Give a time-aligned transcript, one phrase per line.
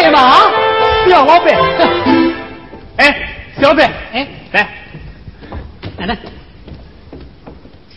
[0.00, 0.10] 小
[1.24, 1.58] 老板，
[2.96, 3.28] 哎，
[3.60, 4.68] 小老板，哎，来，
[5.96, 6.16] 奶奶，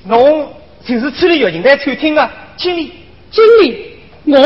[0.05, 0.51] 侬
[0.83, 2.27] 就是处理月形台餐厅的
[2.57, 2.91] 经理，
[3.29, 4.33] 经理，我，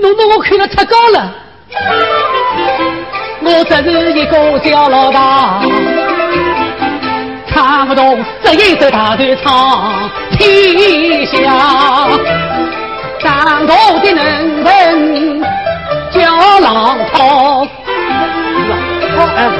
[0.00, 1.34] 侬把我看得太高了，
[3.42, 5.64] 我只是一个小老大，
[7.48, 10.08] 唱不动这一首大团唱
[10.38, 12.08] 天下，
[13.26, 15.42] 长大的能文
[16.12, 16.20] 叫
[16.60, 17.66] 浪涛，
[19.34, 19.50] 哎，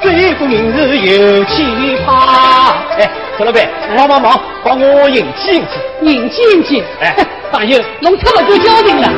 [0.00, 2.12] 这个名字有气派。
[3.00, 5.68] 哎，小老板，帮帮忙，帮我引进引起。
[6.02, 7.12] 引进引进，哎
[7.50, 9.08] 朋友，侬这么多交情了，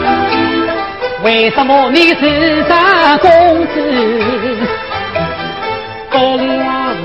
[1.23, 4.57] 为什么你是咱公子
[6.11, 6.97] 不良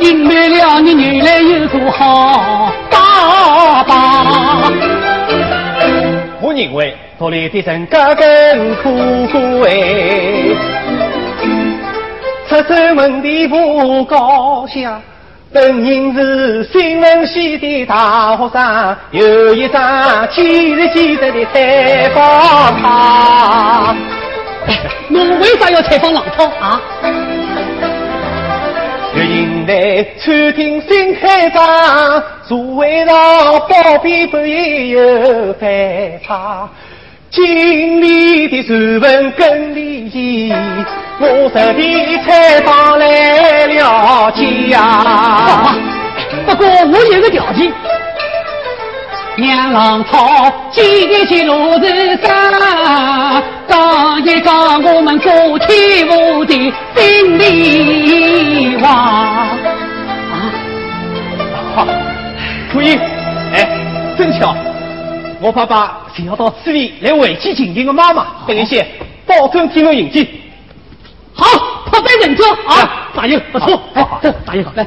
[0.00, 4.70] 隐瞒了你原来有个好爸爸。
[6.40, 8.90] 我认为道理的人家更可
[9.58, 10.56] 贵，
[12.48, 14.90] 出手问题不高兴。
[15.52, 23.94] 本人是新闻系的大学生，有一张记实记实的采访卡。
[25.08, 26.80] 侬为啥要采访浪涛啊？
[29.36, 33.14] 月形台餐厅新开张，座位上
[33.68, 35.68] 包庇不也有翻
[36.26, 36.68] 唱。
[37.30, 40.50] 经理的传闻更离奇，
[41.20, 45.74] 我特地采访来了解呀。
[46.46, 47.70] 不过我有个条件，
[49.36, 53.42] 让浪涛继续落日上，
[53.76, 56.54] 讲一讲我们过天舞的
[56.96, 58.88] 心里话。
[60.32, 60.50] 啊，
[61.74, 61.86] 好，
[62.72, 62.96] 可以。
[63.52, 63.68] 哎，
[64.16, 64.56] 真巧，
[65.40, 68.86] 我爸爸正要到市里来会见亲情的妈妈，等一些
[69.26, 70.26] 保证替我迎接。
[71.34, 71.44] 好，
[71.90, 74.86] 破杯认错啊，大爷不错，哎，这大爷好，来。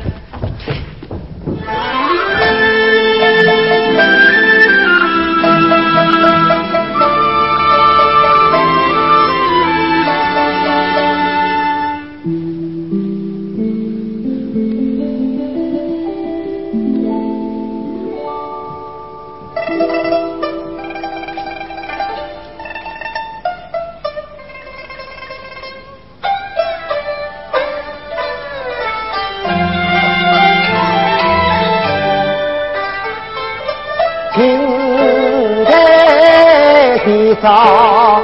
[37.42, 37.54] 在的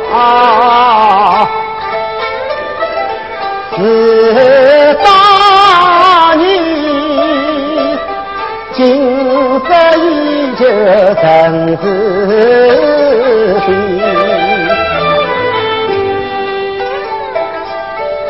[0.10, 1.48] 上，
[3.78, 3.80] 是
[5.04, 5.08] 大
[6.36, 6.44] 你，
[8.74, 8.80] 今
[9.62, 10.00] 朝依
[10.58, 10.64] 旧
[11.22, 11.24] 真
[11.82, 11.84] 是。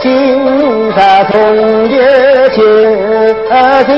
[0.01, 0.05] 今
[0.91, 0.97] 朝
[1.31, 1.33] 总
[1.89, 1.95] 有
[2.49, 2.57] 旧
[3.85, 3.89] 情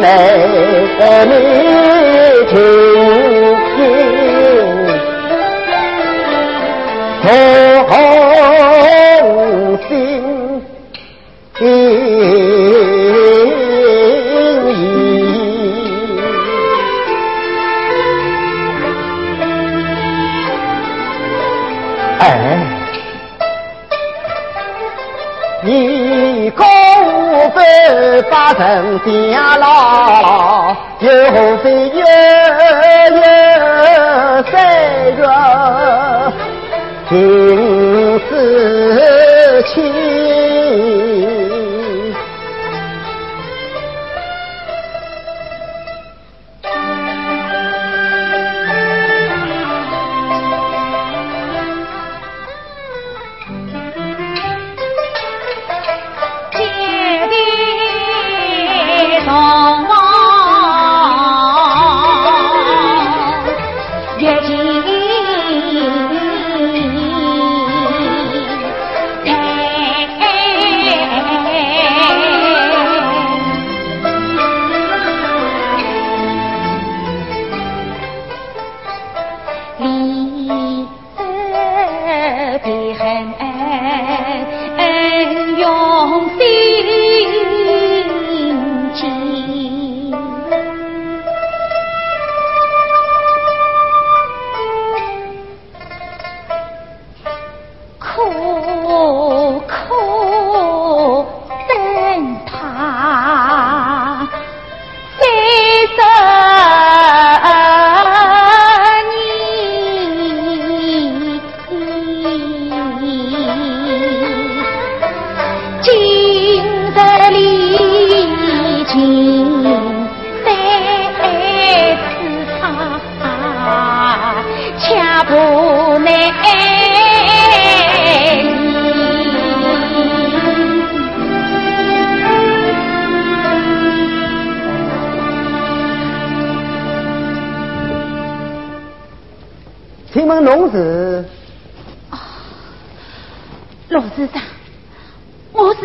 [0.00, 1.34] 来你
[2.48, 2.56] 听
[7.90, 8.09] 同
[28.60, 29.00] 人
[29.32, 32.04] 家老，又何非月
[33.10, 33.22] 月
[34.52, 34.52] 三
[35.16, 35.24] 月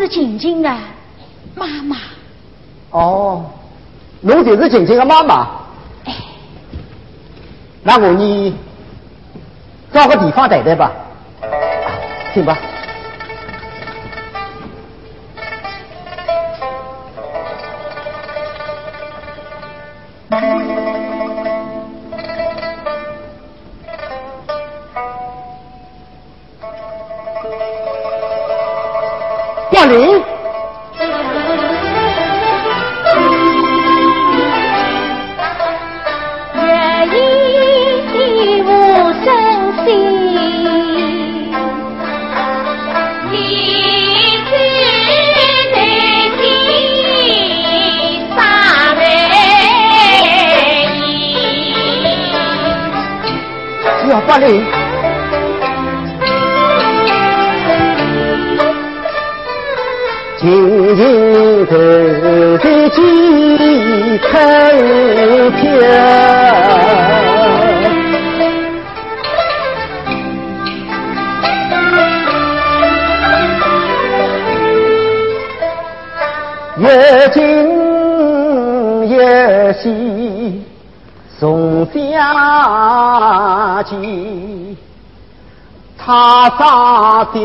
[0.06, 0.70] 是静静的
[1.54, 1.96] 妈妈。
[2.90, 3.44] 哦，
[4.20, 5.48] 侬就是静静的妈妈。
[6.04, 6.14] 哎，
[7.82, 8.54] 那我你
[9.92, 10.92] 找个地方待待吧。
[12.32, 12.56] 请吧。
[60.38, 61.72] 静静的
[62.58, 62.96] 的几
[64.18, 64.30] 层
[65.56, 65.64] 天，
[76.78, 76.84] 越
[77.32, 77.36] 近
[79.08, 80.62] 越细。
[81.38, 83.94] 送下去，
[85.98, 87.44] 他杀定，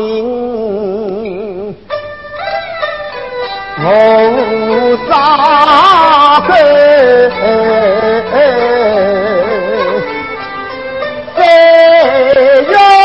[3.84, 3.88] 我
[5.08, 5.10] 杀
[6.46, 6.50] 根，
[11.34, 11.38] 飞
[12.68, 13.01] 越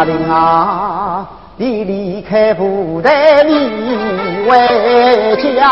[0.00, 3.12] 阿玲啊，你离开部队，
[3.44, 4.56] 你回
[5.36, 5.68] 家，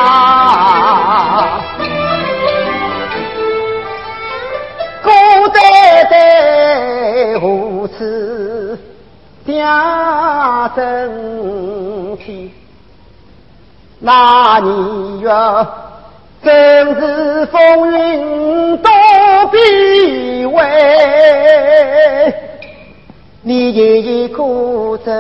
[5.03, 5.09] 孤
[5.49, 5.63] 单
[6.11, 8.79] 单如此
[9.47, 12.53] 想身体，
[13.99, 15.31] 那年月
[16.45, 18.91] 正是风云多
[19.51, 20.69] 变幻。
[23.49, 25.11] 你一一孤舟，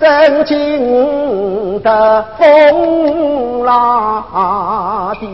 [0.00, 5.28] 曾经的风浪的，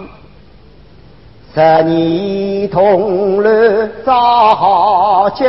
[1.54, 3.48] 十年同路
[4.04, 5.48] 早结，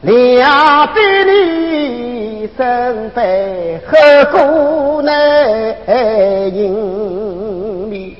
[0.00, 0.94] 两百
[1.26, 3.98] 里身背何
[4.32, 5.14] 故难
[6.54, 8.12] 迎面？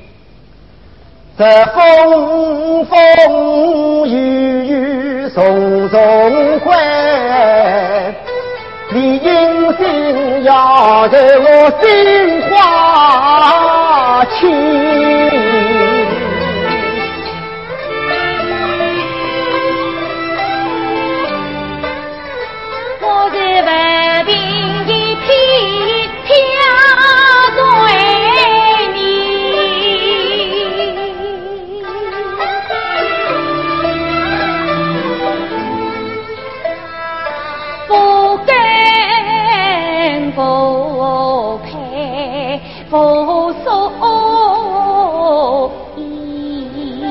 [1.39, 1.43] 这
[1.73, 8.15] 风风雨雨重重关，
[8.91, 14.25] 你应心要得我心花
[40.37, 43.91] 无凭无所
[45.97, 47.01] 依。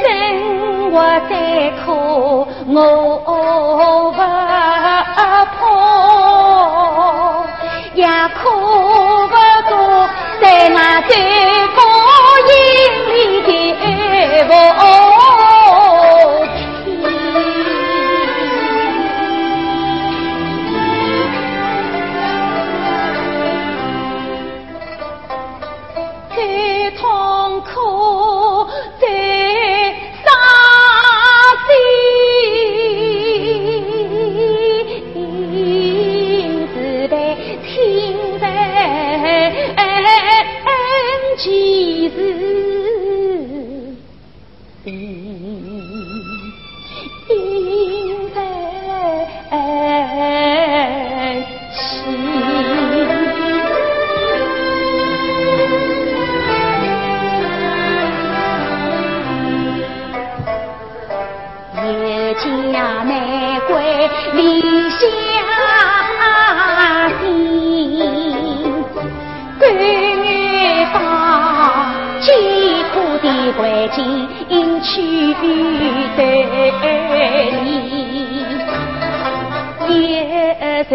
[0.00, 0.96] 生活
[1.28, 3.22] 再苦我
[62.72, 64.67] 家玫瑰。
[73.48, 75.34] 尽去
[76.16, 76.20] 对
[77.62, 77.66] 你，
[79.88, 80.92] 也在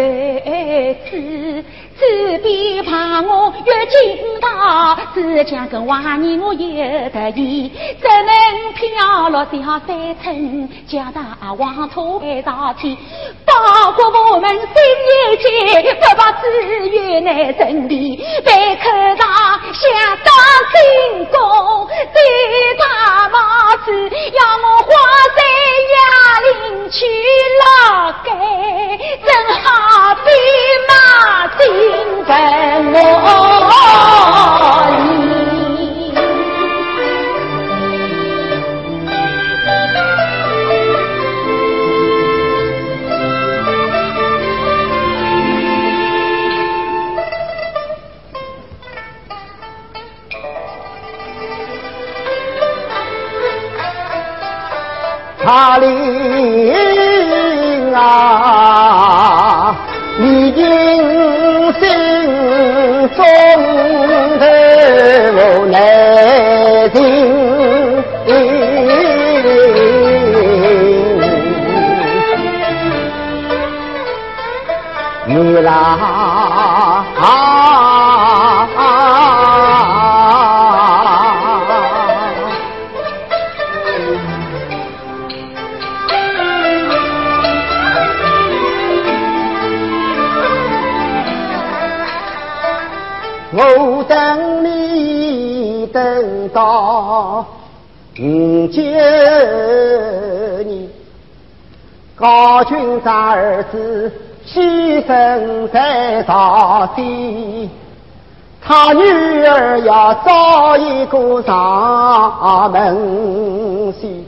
[1.10, 1.64] 此。
[1.96, 2.02] 此
[2.38, 3.94] 边怕我越惊
[4.40, 7.70] 大，只讲个话你我也得意，
[8.00, 8.32] 怎能
[8.74, 12.96] 飘落下三寸，家大王土海大天，
[13.46, 14.58] 包括我们新
[15.06, 18.90] 一届，不把资源来整理，被科
[94.08, 97.44] 等你等到
[98.18, 98.82] 五九
[100.62, 100.88] 年，
[102.14, 104.12] 高君长儿子
[104.46, 107.68] 牺牲在朝天，
[108.60, 114.22] 他女儿要找一个上门婿，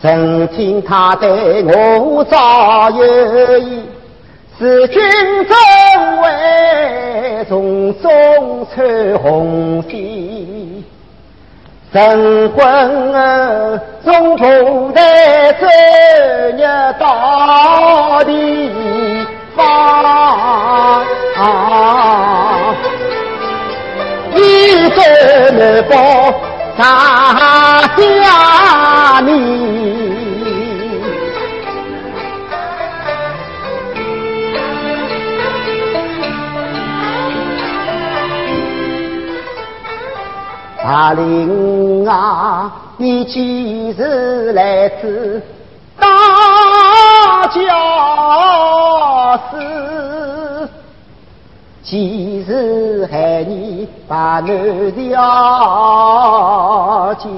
[0.00, 3.82] 曾经他对我早有意。
[4.58, 4.98] 是君
[5.46, 5.56] 正
[6.22, 10.82] 为从中穿红线，
[11.92, 15.66] 神魂儿从古代走
[16.56, 16.58] 入
[16.98, 18.70] 到地
[19.54, 19.62] 方，
[24.34, 25.02] 一走
[25.52, 25.94] 难报
[26.78, 26.80] 上
[27.94, 30.15] 家面。
[40.88, 45.42] 大林啊，你几时来自
[45.98, 47.58] 大教
[49.50, 50.68] 师？
[51.82, 54.46] 几时害你把男
[54.92, 55.12] 条
[57.14, 57.32] 件